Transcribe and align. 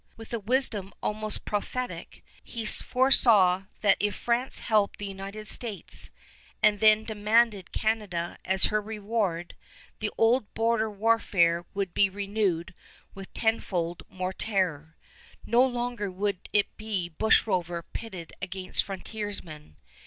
With 0.17 0.33
a 0.33 0.39
wisdom 0.39 0.93
almost 1.03 1.45
prophetic, 1.45 2.23
he 2.43 2.65
foresaw 2.65 3.65
that 3.81 3.97
if 3.99 4.15
France 4.15 4.57
helped 4.61 4.97
the 4.97 5.05
United 5.05 5.47
States, 5.47 6.09
and 6.63 6.79
then 6.79 7.03
demanded 7.03 7.71
Canada 7.71 8.39
as 8.43 8.63
her 8.73 8.81
reward, 8.81 9.53
the 9.99 10.09
old 10.17 10.51
border 10.55 10.89
warfare 10.89 11.67
would 11.75 11.93
be 11.93 12.09
renewed 12.09 12.73
with 13.13 13.31
tenfold 13.35 14.01
more 14.09 14.33
terror. 14.33 14.97
No 15.45 15.63
longer 15.63 16.09
would 16.09 16.49
it 16.51 16.75
be 16.77 17.13
bushrover 17.19 17.83
pitted 17.93 18.33
against 18.41 18.83
frontiersmen. 18.83 19.77